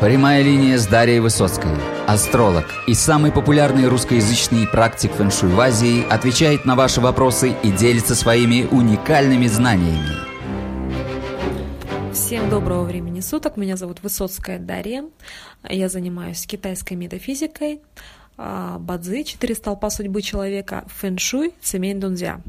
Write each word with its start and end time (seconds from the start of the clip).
Прямая 0.00 0.42
линия 0.42 0.76
с 0.76 0.86
Дарьей 0.86 1.20
Высоцкой. 1.20 1.70
Астролог 2.06 2.66
и 2.86 2.92
самый 2.92 3.32
популярный 3.32 3.88
русскоязычный 3.88 4.66
практик 4.68 5.10
фэншуй 5.10 5.48
в 5.48 5.58
Азии 5.58 6.06
отвечает 6.10 6.66
на 6.66 6.76
ваши 6.76 7.00
вопросы 7.00 7.54
и 7.62 7.72
делится 7.72 8.14
своими 8.14 8.68
уникальными 8.70 9.46
знаниями. 9.46 10.10
Всем 12.12 12.50
доброго 12.50 12.84
времени 12.84 13.20
суток. 13.20 13.56
Меня 13.56 13.78
зовут 13.78 14.02
Высоцкая 14.02 14.58
Дарья. 14.58 15.02
Я 15.66 15.88
занимаюсь 15.88 16.46
китайской 16.46 16.92
метафизикой, 16.92 17.80
а, 18.36 18.78
бадзи, 18.78 19.22
четыре 19.22 19.54
столпа 19.54 19.88
судьбы 19.88 20.20
человека, 20.20 20.84
фэншуй, 20.88 21.54
цемень 21.62 22.00
дунзя. 22.00 22.42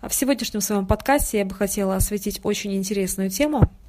В 0.00 0.14
сегодняшнем 0.14 0.60
своем 0.60 0.86
подкасте 0.86 1.38
я 1.38 1.44
бы 1.44 1.54
хотела 1.56 1.96
осветить 1.96 2.38
очень 2.44 2.76
интересную 2.76 3.28
тему– 3.28 3.68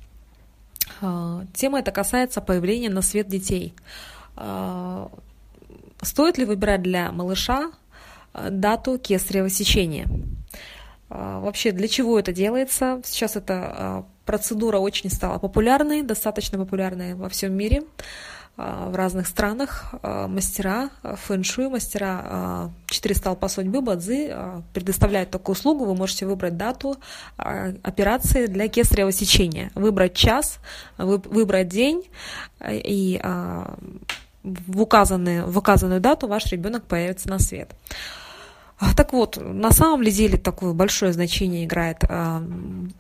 тема 1.54 1.80
эта 1.80 1.92
касается 1.92 2.42
появления 2.42 2.90
на 2.90 3.02
свет 3.02 3.28
детей. 3.28 3.74
А, 4.36 5.10
стоит 6.02 6.38
ли 6.38 6.46
выбирать 6.46 6.82
для 6.82 7.12
малыша 7.12 7.72
а, 8.34 8.50
дату 8.50 8.98
кесарево 8.98 9.50
сечения? 9.50 10.08
Вообще, 11.10 11.72
для 11.72 11.88
чего 11.88 12.20
это 12.20 12.34
делается? 12.34 13.02
Сейчас 13.06 13.38
эта 13.38 14.04
процедура 14.26 14.78
очень 14.78 15.10
стала 15.10 15.40
популярной, 15.40 16.02
достаточно 16.02 16.58
популярной 16.58 17.16
во 17.16 17.30
всем 17.30 17.54
мире. 17.54 17.84
А, 18.60 18.90
в 18.90 18.96
разных 18.96 19.28
странах 19.28 19.94
а, 20.02 20.28
мастера 20.28 20.90
а, 21.04 21.16
фэншуй, 21.16 21.70
мастера 21.70 22.72
четыре 22.88 23.14
столпа 23.14 23.50
судьбы, 23.50 23.82
бадзи 23.82 24.34
предоставляют 24.74 25.30
такую 25.30 25.54
услугу. 25.54 25.86
Вы 25.86 25.96
можете 25.96 26.26
выбрать 26.26 26.58
дату 26.58 26.98
операции 27.38 28.48
для 28.48 28.68
кесарево 28.68 29.12
сечения, 29.12 29.72
выбрать 29.76 30.16
час, 30.16 30.60
выбрать 30.98 31.68
день 31.68 32.04
и 32.66 33.22
в 34.44 34.82
указанную, 34.82 35.46
в 35.48 35.58
указанную 35.58 36.02
дату 36.02 36.28
ваш 36.28 36.46
ребенок 36.48 36.84
появится 36.84 37.30
на 37.30 37.40
свет. 37.40 37.70
Так 38.96 39.12
вот, 39.12 39.38
на 39.42 39.72
самом 39.72 40.04
ли 40.04 40.12
деле 40.12 40.38
такое 40.38 40.74
большое 40.74 41.12
значение 41.12 41.66
играет 41.66 41.98
э, 42.08 42.42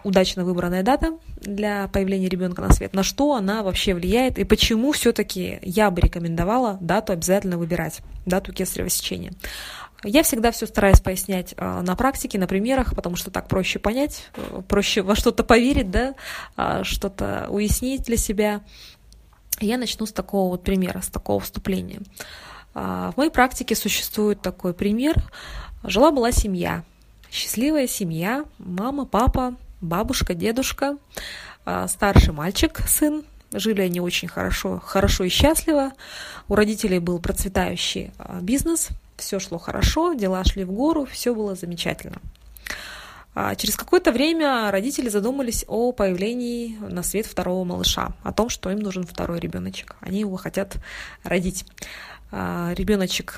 удачно 0.03 0.43
выбранная 0.43 0.81
дата 0.81 1.17
для 1.41 1.87
появления 1.89 2.29
ребенка 2.29 2.61
на 2.63 2.71
свет? 2.71 2.93
На 2.93 3.03
что 3.03 3.35
она 3.35 3.61
вообще 3.61 3.93
влияет 3.93 4.39
и 4.39 4.43
почему 4.43 4.91
все-таки 4.91 5.59
я 5.61 5.91
бы 5.91 6.01
рекомендовала 6.01 6.77
дату 6.81 7.13
обязательно 7.13 7.57
выбирать, 7.57 7.99
дату 8.25 8.53
кесарево 8.53 8.89
сечения? 8.89 9.33
Я 10.03 10.23
всегда 10.23 10.51
все 10.51 10.65
стараюсь 10.65 10.99
пояснять 10.99 11.53
э, 11.57 11.81
на 11.81 11.95
практике, 11.95 12.39
на 12.39 12.47
примерах, 12.47 12.95
потому 12.95 13.15
что 13.15 13.29
так 13.29 13.47
проще 13.47 13.77
понять, 13.77 14.29
э, 14.35 14.61
проще 14.67 15.03
во 15.03 15.15
что-то 15.15 15.43
поверить, 15.43 15.91
да, 15.91 16.15
что-то 16.83 17.47
уяснить 17.49 18.03
для 18.03 18.17
себя. 18.17 18.61
Я 19.59 19.77
начну 19.77 20.05
с 20.05 20.11
такого 20.11 20.51
вот 20.51 20.63
примера, 20.63 21.01
с 21.01 21.09
такого 21.09 21.39
вступления. 21.39 21.99
В 22.73 23.13
моей 23.15 23.31
практике 23.31 23.75
существует 23.75 24.39
такой 24.41 24.75
пример. 24.75 25.15
Жила-была 25.87 26.33
семья, 26.33 26.83
счастливая 27.31 27.87
семья, 27.87 28.43
мама, 28.59 29.05
папа, 29.05 29.55
бабушка, 29.79 30.33
дедушка, 30.33 30.97
а, 31.63 31.87
старший 31.87 32.33
мальчик, 32.33 32.81
сын. 32.85 33.23
Жили 33.53 33.79
они 33.79 34.01
очень 34.01 34.27
хорошо, 34.27 34.81
хорошо 34.83 35.23
и 35.23 35.29
счастливо. 35.29 35.93
У 36.49 36.55
родителей 36.55 36.99
был 36.99 37.19
процветающий 37.19 38.11
а, 38.17 38.39
бизнес, 38.41 38.89
все 39.15 39.39
шло 39.39 39.57
хорошо, 39.57 40.11
дела 40.11 40.43
шли 40.43 40.65
в 40.65 40.73
гору, 40.73 41.05
все 41.05 41.33
было 41.33 41.55
замечательно. 41.55 42.17
А 43.33 43.55
через 43.55 43.77
какое-то 43.77 44.11
время 44.11 44.69
родители 44.71 45.07
задумались 45.07 45.63
о 45.69 45.93
появлении 45.93 46.75
на 46.81 47.01
свет 47.01 47.27
второго 47.27 47.63
малыша, 47.63 48.09
о 48.23 48.33
том, 48.33 48.49
что 48.49 48.69
им 48.71 48.79
нужен 48.79 49.05
второй 49.05 49.39
ребеночек. 49.39 49.95
Они 50.01 50.19
его 50.19 50.35
хотят 50.35 50.75
родить. 51.23 51.65
Ребеночек 52.31 53.37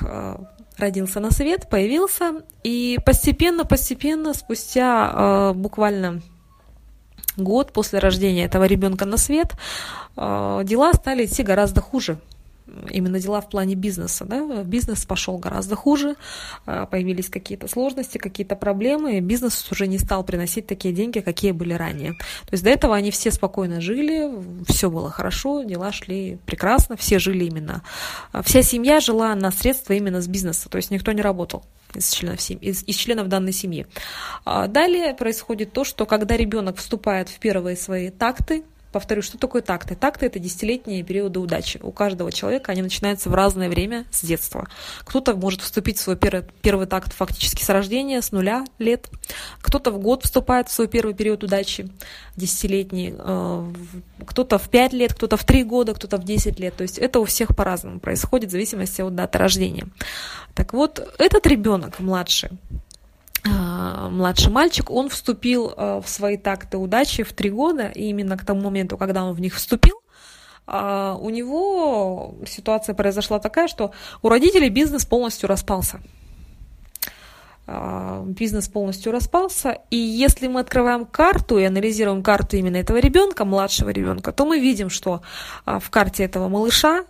родился 0.80 1.20
на 1.20 1.32
свет, 1.32 1.70
появился, 1.70 2.42
и 2.64 2.98
постепенно-постепенно, 3.06 4.34
спустя 4.34 5.12
э, 5.14 5.54
буквально 5.54 6.22
год 7.38 7.72
после 7.72 8.00
рождения 8.00 8.46
этого 8.46 8.66
ребенка 8.66 9.06
на 9.06 9.18
свет, 9.18 9.56
э, 10.18 10.62
дела 10.64 10.94
стали 10.94 11.26
идти 11.26 11.44
гораздо 11.44 11.82
хуже 11.82 12.20
именно 12.90 13.20
дела 13.20 13.42
в 13.42 13.50
плане 13.50 13.76
бизнеса. 13.76 14.26
Да? 14.26 14.64
Бизнес 14.64 15.06
пошел 15.06 15.38
гораздо 15.38 15.76
хуже, 15.76 16.16
а, 16.66 16.86
появились 16.86 17.30
какие-то 17.30 17.68
сложности, 17.68 18.18
какие-то 18.18 18.56
проблемы, 18.56 19.20
бизнес 19.20 19.72
уже 19.72 19.88
не 19.88 19.98
стал 19.98 20.24
приносить 20.24 20.68
такие 20.68 20.94
деньги, 20.94 21.20
какие 21.20 21.52
были 21.52 21.74
ранее. 21.74 22.14
То 22.14 22.52
есть 22.52 22.64
до 22.64 22.70
этого 22.70 22.96
они 22.96 23.12
все 23.12 23.32
спокойно 23.32 23.82
жили, 23.82 24.30
все 24.68 24.90
было 24.90 25.10
хорошо, 25.10 25.64
дела 25.64 25.92
шли 25.92 26.38
прекрасно, 26.46 26.96
все 26.96 27.20
жили 27.20 27.46
именно. 27.46 27.84
Вся 28.44 28.62
семья 28.62 29.00
жила 29.00 29.36
на 29.36 29.52
средства 29.52 29.94
именно 29.94 30.22
с 30.22 30.28
бизнеса, 30.28 30.70
то 30.70 30.78
есть 30.78 30.92
никто 30.92 31.12
не 31.12 31.22
работал 31.22 31.64
из 31.96 32.12
членов, 32.12 32.42
семьи, 32.42 32.70
из, 32.70 32.84
из 32.84 32.96
членов 32.96 33.28
данной 33.28 33.54
семьи. 33.54 33.88
А, 34.46 34.68
далее 34.68 35.14
происходит 35.14 35.74
то, 35.74 35.84
что 35.84 36.06
когда 36.06 36.38
ребенок 36.38 36.78
вступает 36.78 37.30
в 37.30 37.40
первые 37.40 37.76
свои 37.76 38.10
такты, 38.10 38.64
Повторю, 38.92 39.22
что 39.22 39.38
такое 39.38 39.62
такты? 39.62 39.96
Такты– 39.96 40.26
это 40.28 40.40
десятилетние 40.40 41.04
периоды 41.04 41.40
удачи. 41.40 41.80
У 41.82 41.92
каждого 41.92 42.32
человека 42.32 42.72
они 42.72 42.82
начинаются 42.82 43.30
в 43.30 43.36
разное 43.36 43.70
время 43.70 44.06
с 44.12 44.24
детства. 44.24 44.68
Кто-то 45.04 45.36
может 45.36 45.62
вступить 45.62 45.98
в 45.98 46.02
свой 46.02 46.16
первый, 46.16 46.46
первый 46.62 46.88
такт 46.88 47.14
фактически 47.14 47.64
с 47.64 47.70
рождения, 47.70 48.22
с 48.22 48.32
нуля 48.32 48.66
лет. 48.80 49.10
Кто-то 49.62 49.92
в 49.92 50.00
год 50.00 50.24
вступает 50.24 50.70
в 50.70 50.72
свой 50.72 50.88
первый 50.88 51.14
период 51.14 51.44
удачи, 51.44 51.90
десятилетний. 52.36 53.14
Э, 53.18 53.72
кто-то 54.26 54.58
в 54.58 54.70
пять 54.70 54.94
лет, 54.94 55.14
кто-то 55.14 55.38
в 55.38 55.44
три 55.44 55.64
года, 55.64 55.94
кто-то 55.94 56.18
в 56.18 56.24
десять 56.24 56.60
лет. 56.60 56.76
То 56.76 56.84
есть 56.84 56.98
это 56.98 57.20
у 57.20 57.26
всех 57.26 57.56
по-разному 57.56 58.00
происходит 58.00 58.50
в 58.50 58.52
зависимости 58.52 59.02
от 59.02 59.14
даты 59.14 59.38
рождения. 59.38 59.88
Так 60.56 60.74
вот, 60.74 61.00
этот 61.20 61.46
ребенок 61.48 62.00
младший, 62.00 62.50
младший 63.46 64.52
мальчик, 64.52 64.90
он 64.90 65.10
вступил 65.10 65.74
а, 65.76 66.02
в 66.02 66.10
свои 66.10 66.38
такты 66.38 66.78
удачи 66.78 67.24
в 67.24 67.34
три 67.34 67.50
года, 67.50 67.88
и 67.88 68.10
именно 68.10 68.38
к 68.38 68.46
тому 68.46 68.62
моменту, 68.62 68.98
когда 68.98 69.24
он 69.24 69.34
в 69.34 69.40
них 69.40 69.56
вступил, 69.56 70.02
а, 70.68 71.16
у 71.20 71.30
него 71.30 72.36
ситуация 72.48 72.96
произошла 72.96 73.40
такая, 73.40 73.68
что 73.68 73.92
у 74.22 74.30
родителей 74.30 74.70
бизнес 74.70 75.06
полностью 75.06 75.48
распался. 75.48 76.00
Бизнес 78.26 78.68
полностью 78.68 79.12
распался, 79.12 79.78
и 79.92 79.96
если 79.96 80.48
мы 80.48 80.62
открываем 80.62 81.06
карту 81.06 81.60
и 81.60 81.64
анализируем 81.64 82.24
карту 82.24 82.58
именно 82.58 82.78
этого 82.78 82.98
ребенка, 82.98 83.46
младшего 83.46 83.92
ребенка, 83.92 84.32
то 84.32 84.48
мы 84.48 84.60
видим, 84.60 84.90
что 84.90 85.22
в 85.68 85.92
карте 85.92 86.24
этого 86.24 86.48
малыша 86.48 87.06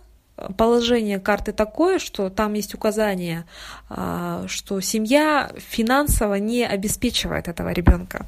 положение 0.56 1.18
карты 1.18 1.52
такое, 1.52 1.98
что 1.98 2.30
там 2.30 2.54
есть 2.54 2.74
указание, 2.74 3.44
а, 3.88 4.44
что 4.48 4.80
семья 4.80 5.50
финансово 5.56 6.34
не 6.34 6.66
обеспечивает 6.66 7.48
этого 7.48 7.70
ребенка, 7.70 8.26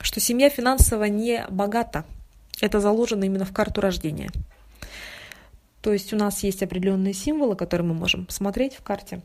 что 0.00 0.20
семья 0.20 0.48
финансово 0.50 1.04
не 1.04 1.44
богата. 1.48 2.04
Это 2.60 2.80
заложено 2.80 3.24
именно 3.24 3.44
в 3.44 3.52
карту 3.52 3.80
рождения. 3.80 4.30
То 5.82 5.92
есть 5.92 6.12
у 6.12 6.16
нас 6.16 6.42
есть 6.42 6.62
определенные 6.62 7.14
символы, 7.14 7.56
которые 7.56 7.86
мы 7.86 7.94
можем 7.94 8.26
посмотреть 8.26 8.74
в 8.74 8.82
карте, 8.82 9.22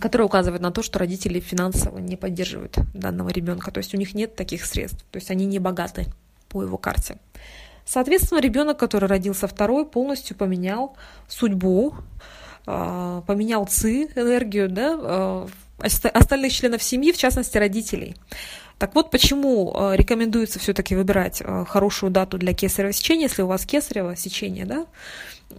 которые 0.00 0.26
указывают 0.26 0.62
на 0.62 0.70
то, 0.70 0.82
что 0.82 0.98
родители 0.98 1.40
финансово 1.40 1.98
не 1.98 2.16
поддерживают 2.16 2.76
данного 2.94 3.30
ребенка. 3.30 3.70
То 3.70 3.78
есть 3.78 3.94
у 3.94 3.96
них 3.96 4.14
нет 4.14 4.36
таких 4.36 4.66
средств, 4.66 5.04
то 5.10 5.16
есть 5.16 5.30
они 5.30 5.46
не 5.46 5.58
богаты 5.58 6.06
по 6.48 6.62
его 6.62 6.76
карте. 6.76 7.16
Соответственно, 7.84 8.40
ребенок, 8.40 8.78
который 8.78 9.08
родился 9.08 9.46
второй, 9.46 9.86
полностью 9.86 10.36
поменял 10.36 10.96
судьбу, 11.28 11.94
а, 12.66 13.22
поменял 13.22 13.66
ЦИ, 13.66 14.08
энергию, 14.14 14.68
да, 14.68 14.98
а, 15.00 15.48
остальных 15.78 16.52
членов 16.52 16.82
семьи, 16.82 17.12
в 17.12 17.18
частности 17.18 17.58
родителей. 17.58 18.16
Так 18.78 18.94
вот, 18.94 19.10
почему 19.10 19.72
а, 19.74 19.94
рекомендуется 19.94 20.58
все-таки 20.58 20.94
выбирать 20.94 21.42
хорошую 21.68 22.10
дату 22.10 22.38
для 22.38 22.54
кесарево 22.54 22.92
сечения, 22.92 23.24
если 23.24 23.42
у 23.42 23.46
вас 23.46 23.66
кесарево 23.66 24.16
сечение, 24.16 24.64
да, 24.64 24.86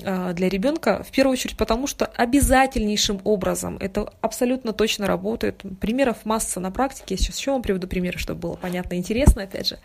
для 0.02 0.50
ребенка, 0.50 1.04
в 1.04 1.12
первую 1.12 1.34
очередь 1.34 1.58
потому, 1.58 1.88
что 1.88 2.06
обязательнейшим 2.06 3.22
образом 3.24 3.78
это 3.80 4.12
абсолютно 4.22 4.74
точно 4.74 5.08
работает. 5.08 5.64
Примеров 5.80 6.26
масса 6.26 6.60
на 6.60 6.72
практике. 6.72 7.16
Я 7.16 7.18
сейчас 7.18 7.38
еще 7.38 7.52
вам 7.52 7.62
приведу 7.62 7.88
примеры, 7.88 8.18
чтобы 8.18 8.42
было 8.42 8.56
понятно 8.56 8.96
и 8.96 8.98
интересно, 8.98 9.44
опять 9.44 9.68
же. 9.68 9.80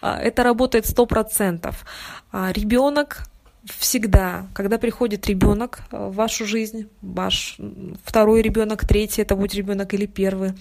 А, 0.00 0.20
это 0.20 0.42
работает 0.42 0.86
100%. 0.86 1.74
А, 2.32 2.52
ребенок 2.52 3.24
всегда, 3.64 4.46
когда 4.54 4.78
приходит 4.78 5.26
ребенок 5.26 5.80
в 5.90 6.12
вашу 6.12 6.46
жизнь, 6.46 6.88
ваш 7.02 7.58
второй 8.04 8.42
ребенок, 8.42 8.86
третий, 8.86 9.22
это 9.22 9.36
будет 9.36 9.54
ребенок 9.54 9.92
или 9.94 10.06
первый, 10.06 10.52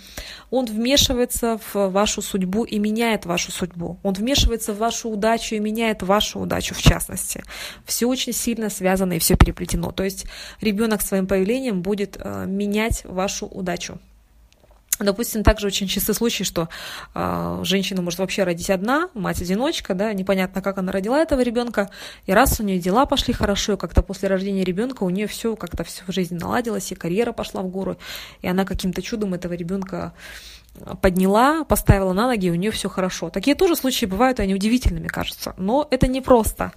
он 0.49 0.65
вмешивается 0.65 1.59
в 1.73 1.89
вашу 1.89 2.21
судьбу 2.21 2.63
и 2.63 2.79
меняет 2.79 3.25
вашу 3.25 3.51
судьбу. 3.51 3.99
Он 4.03 4.13
вмешивается 4.13 4.73
в 4.73 4.77
вашу 4.77 5.09
удачу 5.09 5.55
и 5.55 5.59
меняет 5.59 6.03
вашу 6.03 6.39
удачу 6.39 6.75
в 6.75 6.81
частности. 6.81 7.43
Все 7.85 8.07
очень 8.07 8.33
сильно 8.33 8.69
связано 8.69 9.13
и 9.13 9.19
все 9.19 9.35
переплетено. 9.35 9.91
То 9.91 10.03
есть 10.03 10.25
ребенок 10.61 11.01
своим 11.01 11.27
появлением 11.27 11.81
будет 11.81 12.17
э, 12.19 12.45
менять 12.47 13.03
вашу 13.05 13.45
удачу. 13.45 13.99
Допустим, 14.99 15.43
также 15.43 15.67
очень 15.67 15.87
частый 15.87 16.15
случай, 16.15 16.43
что 16.43 16.69
э, 17.13 17.59
женщина 17.63 18.01
может 18.01 18.19
вообще 18.19 18.43
родить 18.43 18.69
одна, 18.71 19.09
мать-одиночка, 19.13 19.93
да, 19.93 20.11
непонятно, 20.13 20.61
как 20.61 20.79
она 20.79 20.91
родила 20.91 21.19
этого 21.19 21.41
ребенка, 21.41 21.91
и 22.25 22.33
раз 22.33 22.59
у 22.59 22.63
нее 22.63 22.79
дела 22.79 23.05
пошли 23.05 23.33
хорошо, 23.33 23.73
и 23.73 23.77
как-то 23.77 24.01
после 24.01 24.27
рождения 24.27 24.63
ребенка 24.63 25.03
у 25.03 25.09
нее 25.11 25.27
все 25.27 25.55
как-то 25.55 25.83
все 25.83 26.01
в 26.07 26.11
жизни 26.11 26.35
наладилось, 26.35 26.91
и 26.91 26.95
карьера 26.95 27.31
пошла 27.31 27.61
в 27.61 27.67
гору, 27.67 27.97
и 28.41 28.47
она 28.47 28.65
каким-то 28.65 29.03
чудом 29.03 29.35
этого 29.35 29.53
ребенка 29.53 30.13
подняла, 31.01 31.63
поставила 31.63 32.13
на 32.13 32.27
ноги, 32.27 32.47
и 32.47 32.51
у 32.51 32.55
нее 32.55 32.71
все 32.71 32.89
хорошо. 32.89 33.29
Такие 33.29 33.55
тоже 33.55 33.75
случаи 33.75 34.05
бывают, 34.05 34.39
они 34.39 34.55
удивительными 34.55 35.07
кажутся, 35.07 35.53
но 35.57 35.87
это 35.91 36.07
не 36.07 36.21
просто. 36.21 36.71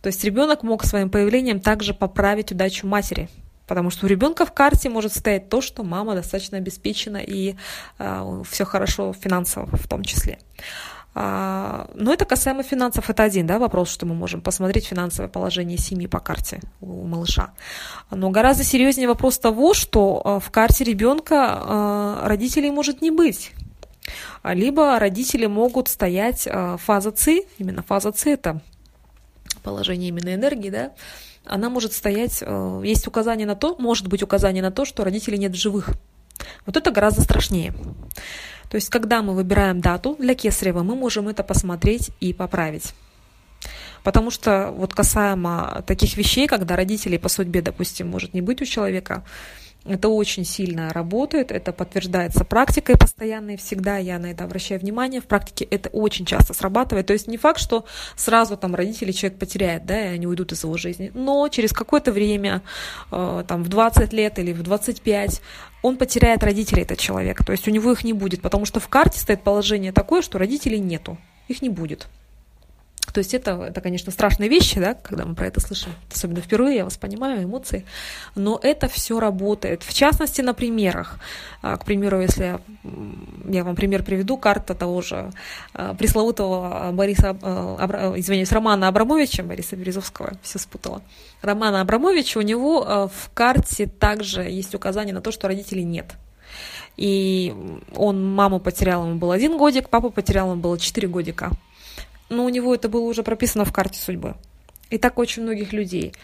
То 0.00 0.08
есть 0.08 0.22
ребенок 0.24 0.62
мог 0.62 0.84
своим 0.84 1.10
появлением 1.10 1.60
также 1.60 1.92
поправить 1.92 2.52
удачу 2.52 2.86
матери, 2.86 3.28
Потому 3.68 3.90
что 3.90 4.06
у 4.06 4.08
ребенка 4.08 4.46
в 4.46 4.52
карте 4.52 4.88
может 4.88 5.14
стоять 5.14 5.48
то, 5.48 5.60
что 5.60 5.84
мама 5.84 6.14
достаточно 6.14 6.56
обеспечена 6.58 7.18
и 7.18 7.54
э, 7.98 8.42
все 8.48 8.64
хорошо 8.64 9.12
финансово 9.12 9.68
в 9.76 9.86
том 9.86 10.02
числе. 10.02 10.38
А, 11.14 11.90
но 11.94 12.12
это 12.12 12.24
касаемо 12.24 12.62
финансов, 12.62 13.10
это 13.10 13.24
один 13.24 13.46
да, 13.46 13.58
вопрос, 13.58 13.90
что 13.90 14.06
мы 14.06 14.14
можем 14.14 14.40
посмотреть 14.40 14.86
финансовое 14.86 15.28
положение 15.28 15.76
семьи 15.76 16.06
по 16.06 16.20
карте 16.20 16.60
у 16.80 17.04
малыша. 17.04 17.50
Но 18.10 18.30
гораздо 18.30 18.64
серьезнее 18.64 19.08
вопрос 19.08 19.38
того, 19.38 19.74
что 19.74 20.22
а, 20.24 20.40
в 20.40 20.50
карте 20.50 20.84
ребенка 20.84 21.34
а, 21.60 22.28
родителей 22.28 22.70
может 22.70 23.02
не 23.02 23.10
быть. 23.10 23.52
Либо 24.44 24.98
родители 24.98 25.44
могут 25.44 25.88
стоять 25.88 26.48
фаза 26.78 27.10
ЦИ, 27.10 27.42
именно 27.58 27.82
фаза 27.82 28.12
ЦИ 28.12 28.30
это 28.30 28.62
положение 29.62 30.08
именно 30.08 30.34
энергии, 30.34 30.70
да, 30.70 30.92
она 31.48 31.70
может 31.70 31.92
стоять, 31.92 32.42
э, 32.42 32.82
есть 32.84 33.06
указание 33.06 33.46
на 33.46 33.54
то, 33.54 33.76
может 33.78 34.08
быть 34.08 34.22
указание 34.22 34.62
на 34.62 34.70
то, 34.70 34.84
что 34.84 35.04
родителей 35.04 35.38
нет 35.38 35.52
в 35.52 35.56
живых. 35.56 35.90
Вот 36.66 36.76
это 36.76 36.90
гораздо 36.90 37.22
страшнее. 37.22 37.74
То 38.70 38.76
есть, 38.76 38.90
когда 38.90 39.22
мы 39.22 39.34
выбираем 39.34 39.80
дату 39.80 40.16
для 40.18 40.34
кесарева, 40.34 40.82
мы 40.82 40.94
можем 40.94 41.28
это 41.28 41.42
посмотреть 41.42 42.10
и 42.20 42.32
поправить. 42.32 42.94
Потому 44.02 44.30
что 44.30 44.70
вот 44.70 44.94
касаемо 44.94 45.82
таких 45.86 46.16
вещей, 46.16 46.46
когда 46.46 46.76
родителей 46.76 47.18
по 47.18 47.28
судьбе, 47.28 47.62
допустим, 47.62 48.08
может 48.08 48.34
не 48.34 48.40
быть 48.40 48.62
у 48.62 48.64
человека, 48.64 49.24
это 49.88 50.08
очень 50.08 50.44
сильно 50.44 50.90
работает, 50.90 51.50
это 51.50 51.72
подтверждается 51.72 52.44
практикой 52.44 52.96
постоянной 52.96 53.56
всегда, 53.56 53.96
я 53.96 54.18
на 54.18 54.26
это 54.26 54.44
обращаю 54.44 54.80
внимание, 54.80 55.20
в 55.20 55.26
практике 55.26 55.64
это 55.64 55.88
очень 55.90 56.24
часто 56.24 56.54
срабатывает. 56.54 57.06
То 57.06 57.12
есть 57.12 57.26
не 57.26 57.36
факт, 57.36 57.60
что 57.60 57.84
сразу 58.16 58.56
там 58.56 58.74
родители 58.74 59.12
человек 59.12 59.38
потеряет, 59.38 59.86
да, 59.86 60.00
и 60.00 60.14
они 60.14 60.26
уйдут 60.26 60.52
из 60.52 60.62
его 60.64 60.76
жизни, 60.76 61.10
но 61.14 61.48
через 61.48 61.72
какое-то 61.72 62.12
время, 62.12 62.62
э, 63.10 63.44
там 63.46 63.62
в 63.62 63.68
20 63.68 64.12
лет 64.12 64.38
или 64.38 64.52
в 64.52 64.62
25, 64.62 65.40
он 65.82 65.96
потеряет 65.96 66.42
родителей, 66.42 66.82
этот 66.82 66.98
человек, 66.98 67.44
то 67.44 67.52
есть 67.52 67.66
у 67.68 67.70
него 67.70 67.92
их 67.92 68.04
не 68.04 68.12
будет, 68.12 68.42
потому 68.42 68.64
что 68.64 68.80
в 68.80 68.88
карте 68.88 69.18
стоит 69.20 69.42
положение 69.42 69.92
такое, 69.92 70.22
что 70.22 70.38
родителей 70.38 70.78
нету, 70.80 71.18
их 71.48 71.62
не 71.62 71.68
будет. 71.68 72.08
То 73.18 73.20
есть 73.20 73.34
это, 73.34 73.60
это, 73.64 73.80
конечно, 73.80 74.12
страшные 74.12 74.48
вещи, 74.48 74.78
да, 74.78 74.94
когда 74.94 75.24
мы 75.24 75.34
про 75.34 75.48
это 75.48 75.58
слышим, 75.58 75.90
особенно 76.08 76.40
впервые, 76.40 76.76
я 76.76 76.84
вас 76.84 76.96
понимаю, 76.98 77.42
эмоции, 77.42 77.84
но 78.36 78.60
это 78.62 78.86
все 78.86 79.18
работает. 79.18 79.82
В 79.82 79.92
частности, 79.92 80.40
на 80.40 80.54
примерах. 80.54 81.18
А, 81.60 81.76
к 81.78 81.84
примеру, 81.84 82.20
если 82.20 82.60
я 83.48 83.64
вам 83.64 83.74
пример 83.74 84.04
приведу, 84.04 84.36
карта 84.36 84.76
того 84.76 85.02
же 85.02 85.32
а, 85.74 85.94
пресловутого 85.94 86.92
Бориса, 86.92 87.36
а, 87.42 88.14
извиняюсь, 88.16 88.52
Романа 88.52 88.86
Абрамовича, 88.86 89.42
Бориса 89.42 89.74
Березовского, 89.74 90.34
все 90.42 90.60
спутала. 90.60 91.02
Романа 91.42 91.80
Абрамовича, 91.80 92.38
у 92.38 92.42
него 92.42 93.10
в 93.12 93.30
карте 93.34 93.86
также 93.86 94.42
есть 94.42 94.76
указание 94.76 95.12
на 95.12 95.22
то, 95.22 95.32
что 95.32 95.48
родителей 95.48 95.82
нет. 95.82 96.12
И 96.96 97.52
он 97.96 98.24
маму 98.24 98.60
потерял, 98.60 99.04
ему 99.08 99.18
был 99.18 99.32
один 99.32 99.58
годик, 99.58 99.88
папу 99.88 100.10
потерял, 100.10 100.52
ему 100.52 100.60
было 100.60 100.78
четыре 100.78 101.08
годика 101.08 101.50
но 102.28 102.44
у 102.44 102.48
него 102.48 102.74
это 102.74 102.88
было 102.88 103.02
уже 103.02 103.22
прописано 103.22 103.64
в 103.64 103.72
карте 103.72 104.00
судьбы. 104.00 104.36
И 104.90 104.98
так 104.98 105.18
очень 105.18 105.42
многих 105.42 105.72
людей. 105.72 106.14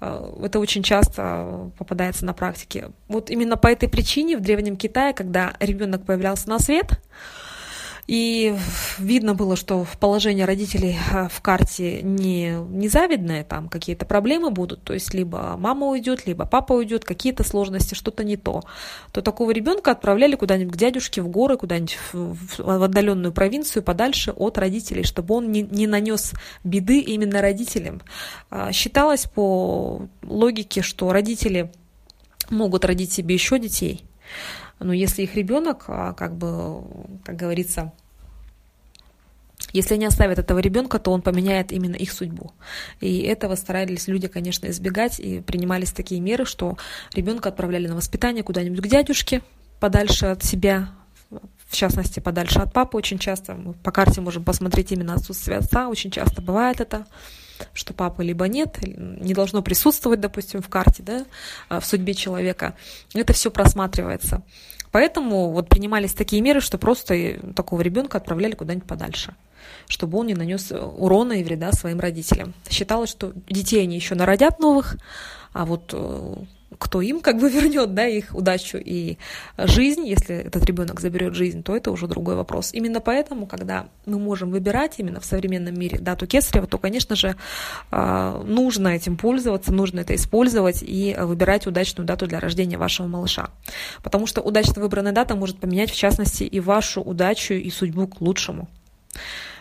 Э, 0.00 0.32
это 0.42 0.58
очень 0.58 0.82
часто 0.82 1.70
попадается 1.78 2.24
на 2.24 2.32
практике. 2.32 2.90
Вот 3.08 3.30
именно 3.30 3.56
по 3.56 3.68
этой 3.68 3.88
причине 3.88 4.36
в 4.36 4.40
Древнем 4.40 4.76
Китае, 4.76 5.12
когда 5.12 5.54
ребенок 5.60 6.04
появлялся 6.04 6.48
на 6.48 6.58
свет, 6.58 7.00
и 8.06 8.54
видно 8.98 9.34
было, 9.34 9.56
что 9.56 9.82
в 9.84 9.96
положении 9.96 10.42
родителей 10.42 10.98
э, 11.12 11.28
в 11.28 11.40
карте 11.40 12.02
не, 12.02 12.50
не 12.68 12.88
завидное, 12.88 13.44
там 13.44 13.68
какие-то 13.68 14.04
проблемы 14.04 14.50
будут, 14.50 14.82
то 14.82 14.92
есть 14.92 15.14
либо 15.14 15.56
мама 15.58 15.86
уйдет, 15.86 16.26
либо 16.26 16.44
папа 16.44 16.74
уйдет, 16.74 17.04
какие-то 17.04 17.44
сложности, 17.44 17.94
что-то 17.94 18.22
не 18.22 18.36
то, 18.36 18.62
то 19.12 19.22
такого 19.22 19.52
ребенка 19.52 19.92
отправляли 19.92 20.36
куда-нибудь 20.36 20.74
к 20.74 20.76
дядюшке 20.76 21.22
в 21.22 21.28
горы, 21.28 21.56
куда-нибудь 21.56 21.98
в, 22.12 22.36
в 22.58 22.82
отдаленную 22.82 23.32
провинцию, 23.32 23.82
подальше 23.82 24.32
от 24.32 24.58
родителей, 24.58 25.04
чтобы 25.04 25.34
он 25.34 25.50
не, 25.50 25.62
не 25.62 25.86
нанес 25.86 26.34
беды 26.62 27.00
именно 27.00 27.40
родителям. 27.40 28.02
А, 28.50 28.70
считалось 28.72 29.24
по 29.24 30.02
логике, 30.22 30.82
что 30.82 31.10
родители 31.10 31.72
могут 32.50 32.84
родить 32.84 33.12
себе 33.12 33.34
еще 33.34 33.58
детей, 33.58 34.04
но 34.78 34.92
если 34.92 35.22
их 35.22 35.34
ребенок, 35.34 35.84
а, 35.88 36.12
как 36.12 36.36
бы, 36.36 36.82
как 37.24 37.36
говорится, 37.36 37.92
если 39.72 39.94
они 39.94 40.06
оставят 40.06 40.38
этого 40.38 40.58
ребенка, 40.58 40.98
то 40.98 41.10
он 41.10 41.22
поменяет 41.22 41.72
именно 41.72 41.96
их 41.96 42.12
судьбу. 42.12 42.52
И 43.00 43.22
этого 43.22 43.54
старались 43.54 44.08
люди, 44.08 44.28
конечно, 44.28 44.68
избегать, 44.68 45.18
и 45.18 45.40
принимались 45.40 45.92
такие 45.92 46.20
меры, 46.20 46.44
что 46.44 46.76
ребенка 47.12 47.48
отправляли 47.48 47.88
на 47.88 47.96
воспитание 47.96 48.42
куда-нибудь 48.42 48.80
к 48.80 48.86
дядюшке, 48.86 49.42
подальше 49.80 50.26
от 50.26 50.44
себя, 50.44 50.90
в 51.74 51.76
частности, 51.76 52.20
подальше 52.20 52.60
от 52.60 52.72
папы 52.72 52.96
очень 52.96 53.18
часто. 53.18 53.54
Мы 53.54 53.72
по 53.74 53.90
карте 53.90 54.20
можем 54.20 54.44
посмотреть 54.44 54.92
именно 54.92 55.14
отсутствие 55.14 55.58
отца, 55.58 55.88
очень 55.88 56.10
часто 56.10 56.40
бывает 56.40 56.80
это 56.80 57.06
что 57.72 57.94
папы 57.94 58.24
либо 58.24 58.48
нет, 58.48 58.78
не 58.82 59.32
должно 59.32 59.62
присутствовать, 59.62 60.18
допустим, 60.18 60.60
в 60.60 60.68
карте, 60.68 61.04
да, 61.04 61.24
а, 61.68 61.78
в 61.78 61.86
судьбе 61.86 62.12
человека. 62.12 62.74
Это 63.14 63.32
все 63.32 63.48
просматривается. 63.48 64.42
Поэтому 64.90 65.52
вот 65.52 65.68
принимались 65.68 66.14
такие 66.14 66.42
меры, 66.42 66.60
что 66.60 66.78
просто 66.78 67.38
такого 67.54 67.80
ребенка 67.80 68.18
отправляли 68.18 68.54
куда-нибудь 68.54 68.88
подальше, 68.88 69.36
чтобы 69.86 70.18
он 70.18 70.26
не 70.26 70.34
нанес 70.34 70.72
урона 70.72 71.34
и 71.34 71.44
вреда 71.44 71.70
своим 71.70 72.00
родителям. 72.00 72.54
Считалось, 72.68 73.10
что 73.10 73.32
детей 73.48 73.82
они 73.82 73.94
еще 73.94 74.16
народят 74.16 74.58
новых, 74.58 74.96
а 75.52 75.64
вот 75.64 75.90
э, 75.92 76.34
кто 76.78 77.00
им 77.00 77.20
как 77.20 77.38
бы 77.38 77.48
вернет, 77.50 77.94
да, 77.94 78.06
их 78.06 78.34
удачу 78.34 78.78
и 78.78 79.18
жизнь, 79.58 80.06
если 80.06 80.36
этот 80.36 80.64
ребенок 80.64 81.00
заберет 81.00 81.34
жизнь, 81.34 81.62
то 81.62 81.76
это 81.76 81.90
уже 81.90 82.06
другой 82.06 82.36
вопрос. 82.36 82.72
Именно 82.72 83.00
поэтому, 83.00 83.46
когда 83.46 83.86
мы 84.06 84.18
можем 84.18 84.50
выбирать 84.50 84.94
именно 84.98 85.20
в 85.20 85.24
современном 85.24 85.78
мире 85.78 85.98
дату 85.98 86.26
Кесарева, 86.26 86.66
то, 86.66 86.78
конечно 86.78 87.16
же, 87.16 87.36
а, 87.90 88.42
нужно 88.44 88.88
этим 88.88 89.16
пользоваться, 89.16 89.72
нужно 89.72 90.00
это 90.00 90.14
использовать 90.14 90.82
и 90.82 91.16
выбирать 91.18 91.66
удачную 91.66 92.06
дату 92.06 92.26
для 92.26 92.40
рождения 92.40 92.78
вашего 92.78 93.06
малыша. 93.06 93.50
Потому 94.02 94.26
что 94.26 94.40
удачно 94.40 94.80
выбранная 94.82 95.12
дата 95.12 95.34
может 95.34 95.58
поменять, 95.58 95.90
в 95.90 95.96
частности, 95.96 96.44
и 96.44 96.60
вашу 96.60 97.00
удачу 97.00 97.54
и 97.54 97.70
судьбу 97.70 98.06
к 98.06 98.20
лучшему. 98.20 98.68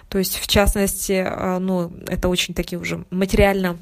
То 0.10 0.20
есть, 0.20 0.38
в 0.38 0.48
частности, 0.48 1.24
а, 1.26 1.60
ну, 1.60 1.92
это 2.08 2.30
очень 2.30 2.54
такие 2.54 2.80
уже 2.80 3.04
материально 3.10 3.78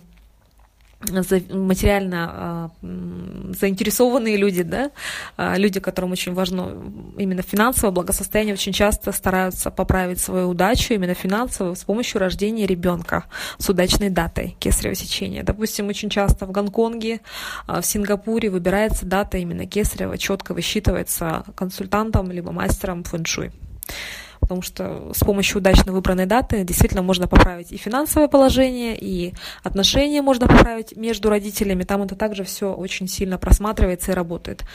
материально 1.10 2.32
а, 2.34 2.70
заинтересованные 2.82 4.38
люди, 4.38 4.64
да, 4.64 4.92
а, 5.38 5.58
люди, 5.58 5.80
которым 5.80 6.12
очень 6.12 6.34
важно 6.34 6.74
именно 7.18 7.42
финансовое 7.42 7.92
благосостояние, 7.92 8.54
очень 8.54 8.74
часто 8.74 9.12
стараются 9.12 9.72
поправить 9.72 10.20
свою 10.20 10.50
удачу 10.50 10.94
именно 10.94 11.14
финансово 11.14 11.74
с 11.74 11.84
помощью 11.84 12.20
рождения 12.20 12.66
ребенка 12.66 13.26
с 13.58 13.70
удачной 13.70 14.10
датой 14.10 14.56
кесарево 14.60 14.96
сечения. 14.96 15.44
Допустим, 15.44 15.88
очень 15.88 16.10
часто 16.10 16.46
в 16.46 16.52
Гонконге, 16.52 17.22
а, 17.68 17.82
в 17.82 17.86
Сингапуре 17.86 18.50
выбирается 18.50 19.06
дата 19.06 19.38
именно 19.38 19.66
кесарева, 19.66 20.18
четко 20.18 20.54
высчитывается 20.54 21.44
консультантом 21.56 22.32
либо 22.32 22.52
мастером 22.52 23.04
фэншуй 23.04 23.52
потому 24.52 24.64
что 24.64 25.14
с 25.14 25.20
помощью 25.20 25.60
удачно 25.60 25.94
выбранной 25.94 26.26
даты 26.26 26.66
действительно 26.66 27.02
можно 27.02 27.26
поправить 27.26 27.72
и 27.72 27.78
финансовое 27.78 28.28
положение, 28.28 28.98
и 29.00 29.34
отношения 29.64 30.22
можно 30.22 30.46
поправить 30.46 30.98
между 30.98 31.30
родителями. 31.30 31.86
Там 31.86 32.02
это 32.02 32.18
также 32.18 32.44
все 32.44 32.74
очень 32.74 33.08
сильно 33.08 33.38
просматривается 33.38 34.12
и 34.12 34.14
работает. 34.14 34.66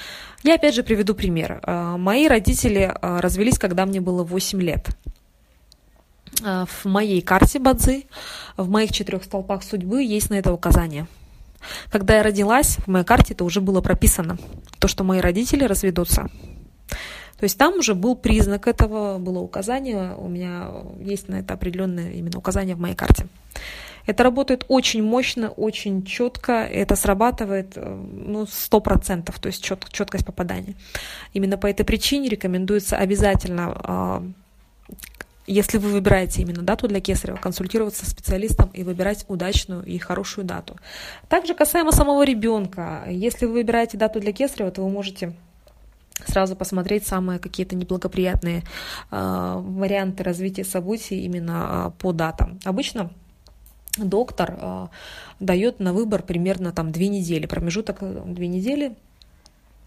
Я 0.43 0.55
опять 0.55 0.75
же 0.75 0.83
приведу 0.83 1.15
пример. 1.15 1.61
А, 1.63 1.99
мои 1.99 2.27
родители 2.27 2.91
а, 2.91 3.21
развелись, 3.21 3.59
когда 3.59 3.85
мне 3.85 4.01
было 4.01 4.25
8 4.25 4.63
лет. 4.63 4.89
А, 6.43 6.65
в 6.65 6.87
моей 6.87 7.21
карте 7.21 7.59
Бадзи, 7.59 8.07
в 8.57 8.71
моих 8.71 8.93
четырех 8.93 9.25
столпах 9.25 9.63
судьбы 9.63 10.03
есть 10.03 10.31
на 10.31 10.37
это 10.37 10.55
указание. 10.55 11.07
Когда 11.91 12.17
я 12.17 12.23
родилась, 12.23 12.79
в 12.79 12.87
моей 12.87 13.05
карте 13.05 13.35
это 13.35 13.45
уже 13.45 13.61
было 13.61 13.83
прописано, 13.83 14.39
то, 14.79 14.89
что 14.89 15.05
мои 15.05 15.21
родители 15.21 15.65
разведутся. 15.65 16.31
То 17.39 17.45
есть 17.45 17.59
там 17.59 17.79
уже 17.79 17.95
был 17.95 18.17
признак 18.17 18.67
этого, 18.67 19.19
было 19.19 19.41
указание, 19.41 20.15
у 20.17 20.29
меня 20.29 20.71
есть 21.01 21.29
на 21.29 21.37
это 21.37 21.55
определенное 21.55 22.13
именно 22.13 22.39
указание 22.39 22.75
в 22.77 22.81
моей 22.81 22.95
карте. 22.95 23.27
Это 24.07 24.23
работает 24.23 24.65
очень 24.69 25.03
мощно, 25.03 25.51
очень 25.51 26.05
четко, 26.05 26.53
это 26.65 26.95
срабатывает 26.95 27.73
э, 27.75 27.83
ну, 27.85 28.45
100%, 28.45 29.35
то 29.41 29.47
есть 29.49 29.63
чет, 29.63 29.85
четкость 29.91 30.25
попадания. 30.25 30.75
Именно 31.33 31.59
по 31.59 31.67
этой 31.67 31.85
причине 31.85 32.29
рекомендуется 32.29 32.97
обязательно 32.97 33.77
а, 33.83 34.23
если 35.47 35.79
вы 35.79 35.91
выбираете 35.91 36.43
именно 36.43 36.63
дату 36.63 36.89
для 36.89 37.01
кесарева, 37.01 37.37
консультироваться 37.37 38.05
с 38.05 38.11
специалистом 38.11 38.71
и 38.73 38.83
выбирать 38.83 39.25
удачную 39.29 39.85
и 39.85 39.99
хорошую 39.99 40.45
дату. 40.45 40.77
Также 41.29 41.55
касаемо 41.55 41.93
самого 41.93 42.25
ребенка, 42.25 43.05
если 43.09 43.47
вы 43.47 43.55
выбираете 43.55 43.97
дату 43.97 44.21
для 44.21 44.33
кесарева, 44.33 44.71
то 44.71 44.83
вы 44.83 44.91
можете 44.91 45.35
сразу 46.25 46.57
посмотреть 46.57 47.07
самые 47.07 47.39
какие-то 47.39 47.77
неблагоприятные 47.77 48.63
э, 49.11 49.57
варианты 49.61 50.23
развития 50.23 50.65
событий 50.65 51.25
именно 51.25 51.93
э, 51.97 52.01
по 52.01 52.13
датам. 52.13 52.59
Обычно 52.65 53.11
доктор 53.99 54.57
э, 54.59 54.87
дает 55.41 55.81
на 55.81 55.93
выбор 55.93 56.23
примерно 56.23 56.73
там 56.73 56.93
две 56.93 57.09
недели, 57.09 57.47
промежуток 57.47 57.99
две 58.33 58.49
недели, 58.49 58.97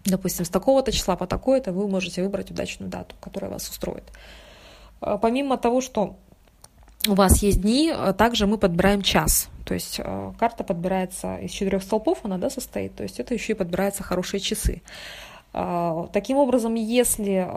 допустим, 0.04 0.44
с 0.44 0.48
такого-то 0.48 0.92
числа 0.92 1.16
по 1.16 1.26
такое-то 1.26 1.72
вы 1.72 1.88
можете 1.88 2.22
выбрать 2.22 2.50
удачную 2.50 2.90
дату, 2.90 3.14
которая 3.20 3.50
вас 3.50 3.68
устроит. 3.68 4.04
Э, 5.00 5.18
помимо 5.20 5.56
того, 5.56 5.80
что 5.80 6.16
у 7.08 7.14
вас 7.14 7.42
есть 7.42 7.62
дни, 7.62 7.92
э, 7.94 8.12
также 8.16 8.46
мы 8.46 8.58
подбираем 8.58 9.02
час. 9.02 9.48
То 9.64 9.74
есть 9.74 10.00
э, 10.02 10.32
карта 10.38 10.64
подбирается 10.64 11.36
из 11.36 11.50
четырех 11.50 11.82
столпов, 11.82 12.18
она 12.24 12.38
да, 12.38 12.50
состоит, 12.50 12.94
то 12.96 13.02
есть 13.02 13.20
это 13.20 13.34
еще 13.34 13.52
и 13.52 13.56
подбираются 13.56 14.02
хорошие 14.02 14.40
часы. 14.40 14.82
Таким 15.52 16.36
образом, 16.36 16.74
если 16.74 17.48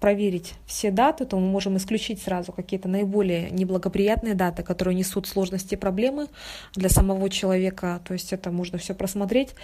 проверить 0.00 0.54
все 0.66 0.90
даты, 0.90 1.24
то 1.24 1.38
мы 1.38 1.48
можем 1.48 1.78
исключить 1.78 2.20
сразу 2.20 2.52
какие-то 2.52 2.88
наиболее 2.88 3.50
неблагоприятные 3.50 4.34
даты, 4.34 4.62
которые 4.62 4.94
несут 4.94 5.26
сложности 5.26 5.74
и 5.74 5.78
проблемы 5.78 6.28
для 6.74 6.90
самого 6.90 7.30
человека. 7.30 8.02
То 8.04 8.12
есть 8.12 8.34
это 8.34 8.50
можно 8.50 8.76
все 8.76 8.94
просмотреть. 8.94 9.54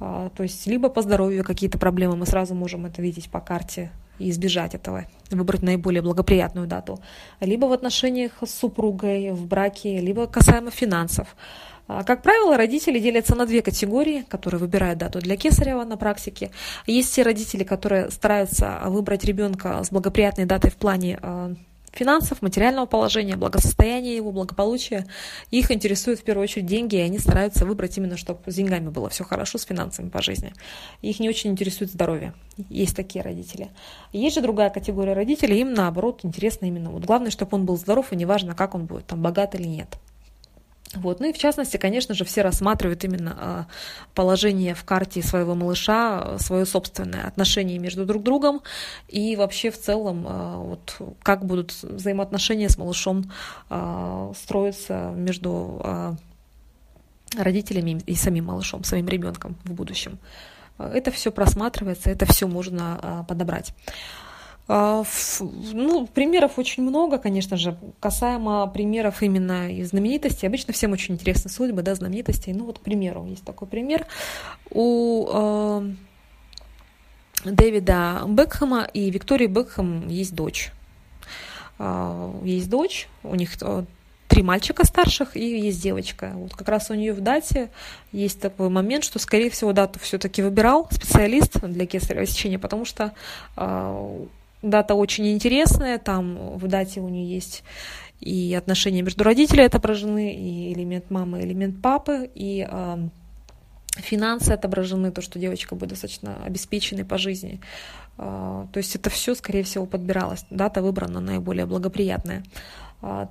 То 0.00 0.42
есть 0.42 0.66
либо 0.66 0.88
по 0.88 1.02
здоровью 1.02 1.44
какие-то 1.44 1.78
проблемы, 1.78 2.16
мы 2.16 2.26
сразу 2.26 2.54
можем 2.54 2.86
это 2.86 3.00
видеть 3.02 3.30
по 3.30 3.40
карте 3.40 3.92
и 4.18 4.30
избежать 4.30 4.74
этого, 4.74 5.04
выбрать 5.30 5.62
наиболее 5.62 6.02
благоприятную 6.02 6.66
дату, 6.66 6.98
либо 7.40 7.66
в 7.66 7.72
отношениях 7.72 8.32
с 8.44 8.50
супругой, 8.50 9.30
в 9.30 9.46
браке, 9.46 10.00
либо 10.00 10.26
касаемо 10.26 10.70
финансов. 10.70 11.36
А, 11.88 12.02
как 12.04 12.22
правило, 12.22 12.56
родители 12.56 12.98
делятся 12.98 13.34
на 13.34 13.46
две 13.46 13.62
категории, 13.62 14.24
которые 14.28 14.60
выбирают 14.60 14.98
дату 14.98 15.20
для 15.20 15.36
кесарева 15.36 15.84
на 15.84 15.96
практике. 15.96 16.50
Есть 16.86 17.14
те 17.14 17.22
родители, 17.22 17.64
которые 17.64 18.10
стараются 18.10 18.80
выбрать 18.86 19.24
ребенка 19.24 19.82
с 19.84 19.90
благоприятной 19.90 20.46
датой 20.46 20.70
в 20.70 20.76
плане 20.76 21.18
а, 21.22 21.54
финансов, 21.92 22.42
материального 22.42 22.86
положения, 22.86 23.36
благосостояния 23.36 24.16
его, 24.16 24.32
благополучия. 24.32 25.06
Их 25.50 25.70
интересуют 25.70 26.20
в 26.20 26.24
первую 26.24 26.44
очередь 26.44 26.66
деньги, 26.66 26.96
и 26.96 27.00
они 27.00 27.18
стараются 27.18 27.64
выбрать 27.64 27.96
именно, 27.96 28.16
чтобы 28.16 28.40
с 28.46 28.54
деньгами 28.54 28.88
было 28.88 29.08
все 29.08 29.24
хорошо, 29.24 29.58
с 29.58 29.64
финансами 29.64 30.08
по 30.08 30.22
жизни. 30.22 30.52
Их 31.02 31.20
не 31.20 31.28
очень 31.28 31.50
интересует 31.50 31.90
здоровье. 31.90 32.34
Есть 32.68 32.96
такие 32.96 33.22
родители. 33.22 33.68
Есть 34.12 34.34
же 34.34 34.42
другая 34.42 34.70
категория 34.70 35.12
родителей, 35.12 35.60
им 35.60 35.72
наоборот 35.72 36.20
интересно 36.22 36.66
именно. 36.66 36.90
Вот 36.90 37.04
главное, 37.04 37.30
чтобы 37.30 37.56
он 37.56 37.64
был 37.64 37.76
здоров, 37.76 38.12
и 38.12 38.16
неважно, 38.16 38.54
как 38.54 38.74
он 38.74 38.86
будет, 38.86 39.06
там 39.06 39.22
богат 39.22 39.54
или 39.54 39.66
нет. 39.66 39.98
Вот. 40.94 41.20
Ну 41.20 41.28
и 41.28 41.32
в 41.32 41.38
частности, 41.38 41.76
конечно 41.76 42.14
же, 42.14 42.24
все 42.24 42.42
рассматривают 42.42 43.04
именно 43.04 43.36
а, 43.38 43.66
положение 44.14 44.74
в 44.74 44.84
карте 44.84 45.22
своего 45.22 45.54
малыша, 45.54 46.20
а, 46.20 46.38
свое 46.38 46.64
собственное 46.64 47.26
отношение 47.26 47.78
между 47.78 48.06
друг 48.06 48.22
другом 48.22 48.62
и 49.08 49.36
вообще 49.36 49.70
в 49.70 49.80
целом, 49.80 50.24
а, 50.28 50.58
вот, 50.58 50.96
как 51.22 51.44
будут 51.44 51.72
взаимоотношения 51.82 52.68
с 52.68 52.78
малышом 52.78 53.30
строиться 54.36 55.12
между 55.16 56.16
родителями 57.36 58.00
и 58.06 58.14
самим 58.14 58.46
малышом, 58.46 58.84
самим 58.84 59.08
ребенком 59.08 59.56
в 59.64 59.72
будущем. 59.72 60.18
Это 60.78 61.10
все 61.10 61.32
просматривается, 61.32 62.10
это 62.10 62.26
все 62.26 62.46
можно 62.46 63.24
подобрать. 63.28 63.74
А, 64.68 65.04
ну, 65.40 66.06
примеров 66.08 66.58
очень 66.58 66.82
много, 66.82 67.18
конечно 67.18 67.56
же. 67.56 67.76
Касаемо 68.00 68.66
примеров 68.66 69.22
именно 69.22 69.70
из 69.70 69.90
знаменитостей, 69.90 70.46
обычно 70.46 70.72
всем 70.72 70.92
очень 70.92 71.14
интересны 71.14 71.50
судьбы, 71.50 71.82
да, 71.82 71.94
знаменитостей. 71.94 72.52
Ну, 72.52 72.64
вот, 72.64 72.80
к 72.80 72.82
примеру, 72.82 73.26
есть 73.26 73.44
такой 73.44 73.68
пример. 73.68 74.06
У 74.70 75.28
э, 75.32 75.90
Дэвида 77.44 78.24
Бекхэма 78.26 78.88
и 78.92 79.08
Виктории 79.10 79.46
Бекхэм 79.46 80.08
есть 80.08 80.34
дочь. 80.34 80.72
Э, 81.78 82.32
есть 82.42 82.68
дочь, 82.68 83.08
у 83.22 83.36
них 83.36 83.56
три 84.28 84.42
мальчика 84.42 84.84
старших 84.84 85.36
и 85.36 85.60
есть 85.60 85.80
девочка. 85.80 86.32
Вот 86.34 86.54
как 86.54 86.68
раз 86.68 86.90
у 86.90 86.94
нее 86.94 87.12
в 87.12 87.20
дате 87.20 87.70
есть 88.10 88.40
такой 88.40 88.68
момент, 88.68 89.04
что, 89.04 89.20
скорее 89.20 89.48
всего, 89.50 89.72
дату 89.72 90.00
все-таки 90.00 90.42
выбирал 90.42 90.88
специалист 90.90 91.60
для 91.60 91.86
кесарево 91.86 92.26
сечения, 92.26 92.58
потому 92.58 92.84
что 92.84 93.12
э, 93.56 94.26
дата 94.62 94.94
очень 94.94 95.28
интересная, 95.28 95.98
там 95.98 96.56
в 96.56 96.66
дате 96.66 97.00
у 97.00 97.08
нее 97.08 97.28
есть 97.28 97.62
и 98.20 98.54
отношения 98.54 99.02
между 99.02 99.24
родителями 99.24 99.66
отображены, 99.66 100.34
и 100.34 100.72
элемент 100.72 101.10
мамы, 101.10 101.40
и 101.40 101.44
элемент 101.44 101.82
папы, 101.82 102.30
и 102.34 102.66
э, 102.68 103.08
финансы 103.96 104.52
отображены, 104.52 105.12
то, 105.12 105.20
что 105.20 105.38
девочка 105.38 105.74
будет 105.74 105.90
достаточно 105.90 106.42
обеспеченной 106.44 107.04
по 107.04 107.18
жизни. 107.18 107.60
Э, 108.16 108.66
то 108.72 108.78
есть 108.78 108.96
это 108.96 109.10
все, 109.10 109.34
скорее 109.34 109.64
всего, 109.64 109.84
подбиралось. 109.84 110.46
Дата 110.50 110.80
выбрана 110.80 111.20
наиболее 111.20 111.66
благоприятная. 111.66 112.42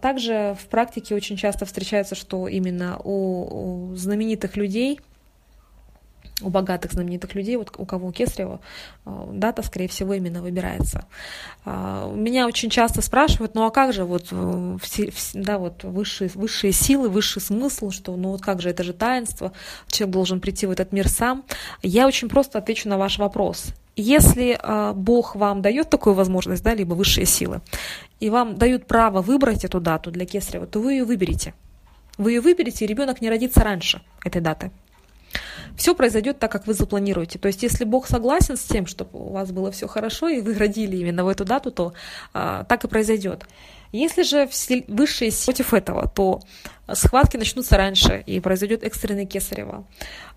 Также 0.01 0.55
в 0.61 0.67
практике 0.67 1.15
очень 1.15 1.37
часто 1.37 1.65
встречается, 1.65 2.13
что 2.13 2.47
именно 2.47 2.99
у, 3.03 3.89
у 3.89 3.95
знаменитых 3.95 4.55
людей– 4.55 4.99
у 6.41 6.49
богатых 6.49 6.91
знаменитых 6.91 7.33
людей, 7.35 7.55
вот 7.55 7.71
у 7.77 7.85
кого 7.85 8.09
у 8.09 8.11
Кесарева, 8.11 8.59
э, 9.05 9.27
дата, 9.31 9.63
скорее 9.63 9.87
всего, 9.87 10.13
именно 10.13 10.41
выбирается. 10.41 11.05
А, 11.63 12.11
меня 12.13 12.45
очень 12.45 12.69
часто 12.69 13.01
спрашивают, 13.01 13.55
ну 13.55 13.65
а 13.65 13.71
как 13.71 13.93
же 13.93 14.03
вот, 14.03 14.27
э, 14.31 14.77
да, 15.33 15.57
вот 15.57 15.83
высшие, 15.83 16.29
высшие 16.35 16.73
силы, 16.73 17.07
высший 17.09 17.41
смысл, 17.41 17.89
что 17.89 18.15
ну 18.15 18.31
вот 18.31 18.41
как 18.41 18.61
же, 18.61 18.69
это 18.69 18.83
же 18.83 18.93
таинство, 18.93 19.53
человек 19.87 20.13
должен 20.13 20.41
прийти 20.41 20.65
в 20.65 20.71
этот 20.71 20.91
мир 20.91 21.07
сам. 21.07 21.43
Я 21.81 22.07
очень 22.07 22.27
просто 22.27 22.57
отвечу 22.57 22.89
на 22.89 22.97
ваш 22.97 23.17
вопрос. 23.17 23.67
Если 23.95 24.59
э, 24.61 24.93
Бог 24.93 25.35
вам 25.35 25.61
дает 25.61 25.89
такую 25.89 26.15
возможность, 26.15 26.63
да, 26.63 26.73
либо 26.73 26.95
высшие 26.95 27.25
силы, 27.25 27.61
и 28.19 28.29
вам 28.29 28.57
дают 28.57 28.87
право 28.87 29.21
выбрать 29.21 29.63
эту 29.63 29.79
дату 29.79 30.11
для 30.11 30.25
Кесарева, 30.25 30.67
то 30.67 30.81
вы 30.81 30.93
ее 30.93 31.05
выберете. 31.05 31.53
Вы 32.17 32.33
ее 32.33 32.41
выберете, 32.41 32.83
и 32.83 32.87
ребенок 32.87 33.21
не 33.21 33.29
родится 33.29 33.61
раньше 33.61 34.01
этой 34.23 34.41
даты 34.41 34.71
все 35.77 35.95
произойдет 35.95 36.39
так, 36.39 36.51
как 36.51 36.67
вы 36.67 36.73
запланируете. 36.73 37.39
То 37.39 37.47
есть, 37.47 37.63
если 37.63 37.83
Бог 37.83 38.07
согласен 38.07 38.57
с 38.57 38.63
тем, 38.63 38.85
чтобы 38.87 39.19
у 39.19 39.31
вас 39.31 39.51
было 39.51 39.71
все 39.71 39.87
хорошо, 39.87 40.29
и 40.29 40.41
вы 40.41 40.53
родили 40.55 40.97
именно 40.97 41.25
в 41.25 41.27
эту 41.27 41.45
дату, 41.45 41.71
то 41.71 41.93
а, 42.33 42.63
так 42.63 42.83
и 42.83 42.87
произойдет. 42.87 43.45
Если 43.91 44.23
же 44.23 44.49
высшие 44.87 45.31
силы 45.31 45.45
против 45.45 45.73
этого, 45.73 46.09
то 46.09 46.41
схватки 46.93 47.37
начнутся 47.37 47.77
раньше, 47.77 48.23
и 48.25 48.39
произойдет 48.39 48.83
экстренный 48.83 49.25
кесарево. 49.25 49.85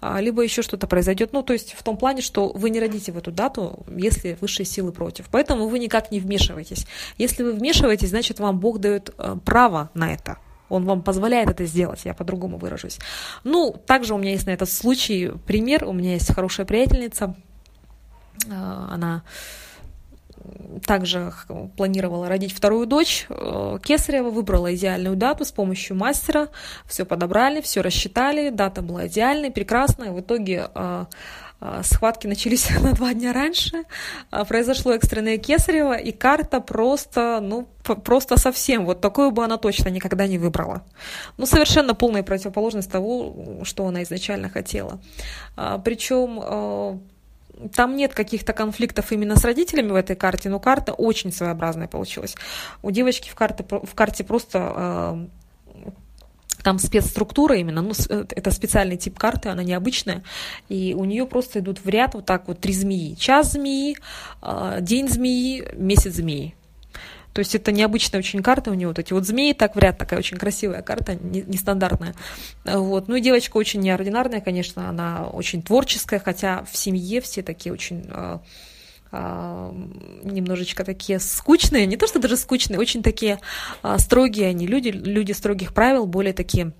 А, 0.00 0.20
либо 0.20 0.42
еще 0.42 0.62
что-то 0.62 0.86
произойдет. 0.86 1.32
Ну, 1.32 1.42
то 1.42 1.52
есть 1.52 1.74
в 1.74 1.82
том 1.82 1.96
плане, 1.96 2.22
что 2.22 2.50
вы 2.50 2.70
не 2.70 2.80
родите 2.80 3.12
в 3.12 3.18
эту 3.18 3.32
дату, 3.32 3.84
если 3.88 4.38
высшие 4.40 4.66
силы 4.66 4.92
против. 4.92 5.26
Поэтому 5.30 5.68
вы 5.68 5.78
никак 5.78 6.10
не 6.10 6.20
вмешиваетесь. 6.20 6.86
Если 7.16 7.42
вы 7.42 7.52
вмешиваетесь, 7.52 8.10
значит, 8.10 8.38
вам 8.38 8.60
Бог 8.60 8.78
дает 8.78 9.14
э, 9.18 9.36
право 9.44 9.90
на 9.94 10.12
это. 10.12 10.38
Он 10.68 10.84
вам 10.84 11.02
позволяет 11.02 11.48
это 11.48 11.64
сделать, 11.64 12.04
я 12.04 12.14
по-другому 12.14 12.58
выражусь. 12.58 12.98
Ну, 13.44 13.74
также 13.86 14.14
у 14.14 14.18
меня 14.18 14.32
есть 14.32 14.46
на 14.46 14.50
этот 14.50 14.70
случай 14.70 15.32
пример. 15.46 15.84
У 15.84 15.92
меня 15.92 16.12
есть 16.12 16.32
хорошая 16.34 16.66
приятельница. 16.66 17.34
А, 18.50 18.88
она 18.92 19.22
также 20.86 21.32
планировала 21.76 22.28
родить 22.28 22.52
вторую 22.52 22.86
дочь. 22.86 23.26
Э, 23.28 23.78
Кесарева 23.82 24.30
выбрала 24.30 24.74
идеальную 24.74 25.16
дату 25.16 25.44
с 25.44 25.52
помощью 25.52 25.96
мастера. 25.96 26.48
Все 26.86 27.04
подобрали, 27.04 27.60
все 27.60 27.80
рассчитали. 27.80 28.50
Дата 28.50 28.82
была 28.82 29.06
идеальной, 29.06 29.50
прекрасная. 29.50 30.12
В 30.12 30.20
итоге 30.20 30.68
а, 30.74 31.06
а, 31.60 31.82
схватки 31.82 32.26
начались 32.26 32.70
на 32.80 32.92
два 32.92 33.14
дня 33.14 33.32
раньше, 33.32 33.84
произошло 34.48 34.92
экстренное 34.92 35.38
кесарево, 35.38 35.96
и 35.96 36.12
карта 36.12 36.60
просто, 36.60 37.40
ну, 37.42 37.68
просто 38.04 38.38
совсем, 38.38 38.84
вот 38.84 39.00
такую 39.00 39.32
бы 39.32 39.44
она 39.44 39.56
точно 39.56 39.88
никогда 39.88 40.26
не 40.28 40.38
выбрала. 40.38 40.84
Ну, 41.36 41.46
совершенно 41.46 41.94
полная 41.94 42.22
противоположность 42.22 42.90
того, 42.90 43.60
что 43.64 43.86
она 43.86 44.02
изначально 44.04 44.48
хотела. 44.48 45.00
Причем 45.84 47.00
там 47.74 47.96
нет 47.96 48.14
каких-то 48.14 48.52
конфликтов 48.52 49.12
именно 49.12 49.36
с 49.36 49.44
родителями 49.44 49.90
в 49.90 49.94
этой 49.94 50.16
карте, 50.16 50.48
но 50.48 50.60
карта 50.60 50.92
очень 50.92 51.32
своеобразная 51.32 51.88
получилась. 51.88 52.34
У 52.82 52.90
девочки 52.90 53.30
в 53.30 53.34
карте, 53.34 53.64
в 53.68 53.94
карте 53.94 54.24
просто 54.24 55.28
там 56.62 56.78
спецструктура 56.78 57.56
именно, 57.56 57.82
ну, 57.82 57.92
э, 58.08 58.24
это 58.30 58.50
специальный 58.50 58.96
тип 58.96 59.18
карты, 59.18 59.48
она 59.48 59.62
необычная, 59.62 60.22
и 60.68 60.94
у 60.94 61.04
нее 61.04 61.26
просто 61.26 61.60
идут 61.60 61.84
в 61.84 61.88
ряд 61.88 62.14
вот 62.14 62.26
так 62.26 62.48
вот 62.48 62.60
три 62.60 62.72
змеи. 62.72 63.14
Час 63.14 63.52
змеи, 63.52 63.96
а, 64.42 64.80
день 64.80 65.08
змеи, 65.08 65.66
месяц 65.74 66.14
змеи. 66.14 66.54
То 67.38 67.40
есть 67.40 67.54
это 67.54 67.70
необычная 67.70 68.18
очень 68.18 68.42
карта 68.42 68.72
у 68.72 68.74
нее, 68.74 68.88
вот 68.88 68.98
эти 68.98 69.12
вот 69.12 69.24
змеи 69.24 69.52
так 69.52 69.76
в 69.76 69.78
ряд, 69.78 69.96
такая 69.96 70.18
очень 70.18 70.36
красивая 70.36 70.82
карта, 70.82 71.14
нестандартная. 71.14 72.16
Вот. 72.64 73.06
Ну 73.06 73.14
и 73.14 73.20
девочка 73.20 73.58
очень 73.58 73.78
неординарная, 73.78 74.40
конечно, 74.40 74.88
она 74.88 75.28
очень 75.28 75.62
творческая, 75.62 76.18
хотя 76.18 76.64
в 76.68 76.76
семье 76.76 77.20
все 77.20 77.44
такие 77.44 77.72
очень 77.72 78.08
а, 78.10 78.40
а, 79.12 79.72
немножечко 80.24 80.82
такие 80.82 81.20
скучные, 81.20 81.86
не 81.86 81.96
то 81.96 82.08
что 82.08 82.18
даже 82.18 82.36
скучные, 82.36 82.80
очень 82.80 83.04
такие 83.04 83.38
а, 83.82 83.98
строгие 83.98 84.48
они 84.48 84.66
люди, 84.66 84.88
люди 84.88 85.30
строгих 85.30 85.72
правил, 85.72 86.06
более 86.06 86.32
такие 86.32 86.72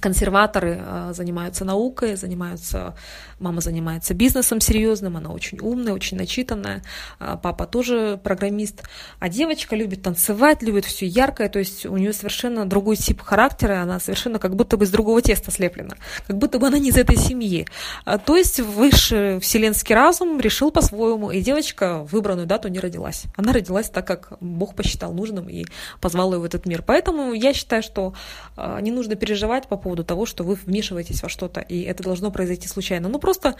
консерваторы 0.00 0.80
а, 0.80 1.12
занимаются 1.12 1.64
наукой, 1.64 2.16
занимаются, 2.16 2.94
мама 3.38 3.60
занимается 3.60 4.14
бизнесом 4.14 4.60
серьезным, 4.60 5.16
она 5.16 5.30
очень 5.30 5.58
умная, 5.60 5.92
очень 5.92 6.16
начитанная, 6.16 6.82
а, 7.18 7.36
папа 7.36 7.66
тоже 7.66 8.18
программист, 8.22 8.82
а 9.18 9.28
девочка 9.28 9.76
любит 9.76 10.02
танцевать, 10.02 10.62
любит 10.62 10.84
все 10.84 11.06
яркое, 11.06 11.48
то 11.48 11.58
есть 11.58 11.86
у 11.86 11.96
нее 11.96 12.12
совершенно 12.12 12.66
другой 12.66 12.96
тип 12.96 13.20
характера, 13.20 13.82
она 13.82 14.00
совершенно 14.00 14.38
как 14.38 14.56
будто 14.56 14.76
бы 14.76 14.84
из 14.84 14.90
другого 14.90 15.22
теста 15.22 15.50
слеплена, 15.50 15.96
как 16.26 16.38
будто 16.38 16.58
бы 16.58 16.66
она 16.66 16.78
не 16.78 16.90
из 16.90 16.96
этой 16.96 17.16
семьи. 17.16 17.66
А, 18.04 18.18
то 18.18 18.36
есть 18.36 18.60
высший 18.60 19.40
вселенский 19.40 19.94
разум 19.94 20.40
решил 20.40 20.70
по-своему, 20.70 21.30
и 21.30 21.40
девочка 21.40 22.04
выбранную 22.10 22.46
дату 22.46 22.68
не 22.68 22.80
родилась. 22.80 23.24
Она 23.36 23.52
родилась 23.52 23.88
так, 23.88 24.06
как 24.06 24.32
Бог 24.40 24.74
посчитал 24.74 25.12
нужным 25.12 25.48
и 25.48 25.64
позвал 26.00 26.32
ее 26.32 26.40
в 26.40 26.44
этот 26.44 26.66
мир. 26.66 26.82
Поэтому 26.86 27.32
я 27.32 27.52
считаю, 27.52 27.82
что 27.82 28.14
не 28.56 28.90
нужно 28.90 29.14
переживать 29.14 29.68
по 29.68 29.76
поводу 29.84 30.04
того, 30.04 30.26
что 30.26 30.44
вы 30.44 30.54
вмешиваетесь 30.54 31.22
во 31.22 31.28
что-то, 31.28 31.60
и 31.60 31.82
это 31.82 32.02
должно 32.02 32.30
произойти 32.30 32.68
случайно. 32.68 33.08
Ну, 33.08 33.18
просто 33.18 33.54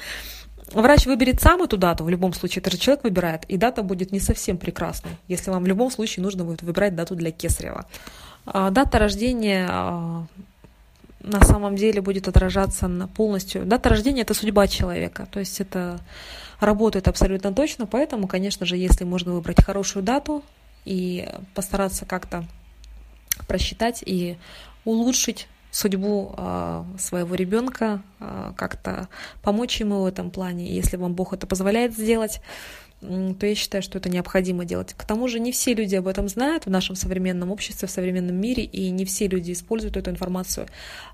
врач 0.73 1.07
выберет 1.07 1.41
сам 1.41 1.63
эту 1.63 1.77
дату, 1.77 2.05
в 2.05 2.09
любом 2.09 2.33
случае, 2.33 2.61
это 2.63 2.71
же 2.71 2.79
человек 2.79 3.05
выбирает, 3.05 3.45
и 3.45 3.57
дата 3.57 3.83
будет 3.83 4.13
не 4.13 4.21
совсем 4.21 4.57
прекрасной, 4.57 5.13
если 5.29 5.51
вам 5.51 5.63
в 5.65 5.67
любом 5.67 5.91
случае 5.91 6.23
нужно 6.23 6.45
будет 6.45 6.63
выбирать 6.63 6.95
дату 6.95 7.15
для 7.15 7.31
кесарева. 7.31 7.87
А, 8.47 8.71
дата 8.71 8.99
рождения 8.99 9.69
а, 9.71 10.27
на 11.21 11.41
самом 11.43 11.77
деле 11.77 12.01
будет 12.01 12.29
отражаться 12.29 12.89
на 12.89 13.07
полностью. 13.09 13.65
Дата 13.65 13.89
рождения– 13.89 14.23
это 14.23 14.35
судьба 14.35 14.67
человека, 14.67 15.27
то 15.31 15.41
есть 15.41 15.61
это 15.61 16.01
работает 16.61 17.09
абсолютно 17.09 17.53
точно, 17.53 17.87
поэтому, 17.87 18.27
конечно 18.27 18.67
же, 18.67 18.77
если 18.77 19.05
можно 19.05 19.33
выбрать 19.33 19.63
хорошую 19.63 20.03
дату 20.03 20.43
и 20.85 21.29
постараться 21.55 22.07
как-то 22.07 22.45
просчитать 23.47 24.03
и 24.07 24.37
улучшить 24.85 25.49
судьбу 25.75 26.33
э, 26.37 26.85
своего 26.99 27.35
ребенка, 27.35 28.01
э, 28.21 28.53
как-то 28.57 29.09
помочь 29.43 29.81
ему 29.81 30.03
в 30.03 30.07
этом 30.07 30.31
плане. 30.31 30.73
Если 30.73 30.97
вам 30.97 31.15
Бог 31.15 31.33
это 31.33 31.49
позволяет 31.49 31.95
сделать, 31.95 32.41
то 33.01 33.47
я 33.47 33.55
считаю, 33.55 33.83
что 33.83 33.99
это 33.99 34.09
необходимо 34.09 34.65
делать. 34.65 34.95
К 34.95 35.05
тому 35.05 35.27
же 35.29 35.41
не 35.41 35.51
все 35.53 35.75
люди 35.75 35.97
об 35.97 36.07
этом 36.07 36.29
знают 36.29 36.65
в 36.65 36.71
нашем 36.71 36.95
современном 36.95 37.51
обществе, 37.51 37.87
в 37.87 37.91
современном 37.91 38.37
мире, 38.37 38.63
и 38.63 38.89
не 38.91 39.05
все 39.05 39.27
люди 39.27 39.53
используют 39.53 39.99
эту 39.99 40.11
информацию. 40.11 40.69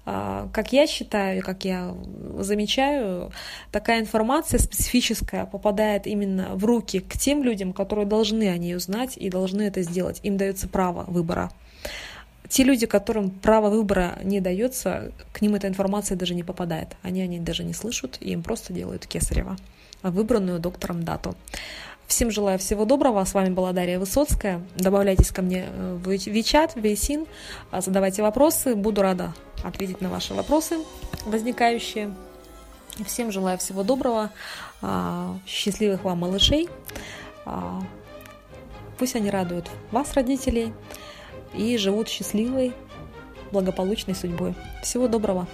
Как 0.04 0.72
я 0.72 0.86
считаю, 0.86 1.42
как 1.42 1.64
я 1.64 1.92
замечаю, 2.38 3.32
такая 3.72 4.00
информация 4.00 4.60
специфическая 4.60 5.46
попадает 5.46 6.06
именно 6.06 6.50
в 6.54 6.64
руки 6.64 7.00
к 7.00 7.18
тем 7.18 7.42
людям, 7.42 7.72
которые 7.72 8.06
должны 8.06 8.48
о 8.50 8.56
ней 8.56 8.76
узнать 8.76 9.16
и 9.16 9.28
должны 9.28 9.62
это 9.62 9.82
сделать. 9.82 10.20
Им 10.22 10.36
дается 10.36 10.68
право 10.68 11.04
выбора 11.08 11.50
те 12.50 12.64
люди, 12.64 12.86
которым 12.86 13.30
право 13.30 13.70
выбора 13.70 14.18
не 14.22 14.40
дается, 14.40 15.12
к 15.32 15.40
ним 15.40 15.54
эта 15.54 15.68
информация 15.68 16.16
даже 16.16 16.34
не 16.34 16.42
попадает. 16.42 16.88
Они 17.02 17.22
о 17.22 17.26
ней 17.26 17.38
даже 17.38 17.64
не 17.64 17.72
слышат, 17.72 18.18
и 18.20 18.32
им 18.32 18.42
просто 18.42 18.72
делают 18.72 19.06
кесарево, 19.06 19.56
выбранную 20.02 20.58
доктором 20.58 21.04
дату. 21.04 21.34
Всем 22.08 22.32
желаю 22.32 22.58
всего 22.58 22.84
доброго. 22.84 23.24
С 23.24 23.34
вами 23.34 23.50
была 23.50 23.72
Дарья 23.72 24.00
Высоцкая. 24.00 24.60
Добавляйтесь 24.76 25.30
ко 25.30 25.42
мне 25.42 25.66
в 25.70 26.08
WeChat, 26.08 26.72
в 26.74 26.82
Вейсин, 26.82 27.26
задавайте 27.72 28.22
вопросы. 28.22 28.74
Буду 28.74 29.00
рада 29.00 29.32
ответить 29.62 30.00
на 30.00 30.10
ваши 30.10 30.34
вопросы 30.34 30.78
возникающие. 31.24 32.12
Всем 33.06 33.30
желаю 33.30 33.58
всего 33.58 33.82
доброго, 33.82 34.30
а, 34.82 35.38
счастливых 35.46 36.04
вам 36.04 36.18
малышей. 36.18 36.68
А, 37.46 37.80
пусть 38.98 39.16
они 39.16 39.30
радуют 39.30 39.70
вас, 39.90 40.12
родителей, 40.14 40.72
и 41.54 41.76
живут 41.76 42.08
счастливой, 42.08 42.72
благополучной 43.52 44.14
судьбой. 44.14 44.54
Всего 44.82 45.08
доброго! 45.08 45.46